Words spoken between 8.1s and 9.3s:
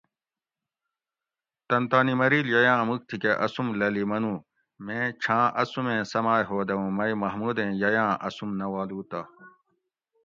آسوم نہ والو تہ"